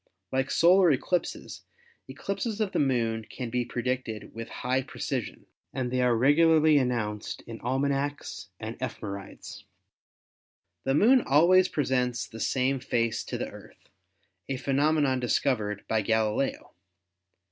Like 0.31 0.49
solar 0.49 0.89
eclipses, 0.89 1.61
eclipses 2.07 2.59
of 2.59 2.71
the 2.71 2.79
Moon 2.79 3.23
can 3.29 3.51
be 3.51 3.63
predicted 3.63 4.33
with 4.33 4.49
high 4.49 4.81
precision, 4.81 5.45
and 5.73 5.91
they 5.91 6.01
are 6.01 6.17
regularly 6.17 6.79
announced 6.79 7.43
in 7.45 7.61
almanacs 7.61 8.49
and 8.59 8.79
ephemerides. 8.79 9.63
The 10.85 10.95
Moon 10.95 11.21
always 11.21 11.67
presents 11.67 12.25
the 12.25 12.39
same 12.39 12.79
face 12.79 13.23
to 13.25 13.37
the 13.37 13.51
Earth, 13.51 13.89
a 14.49 14.57
phenomenon 14.57 15.19
discovered 15.19 15.85
by 15.87 16.01
Galileo. 16.01 16.71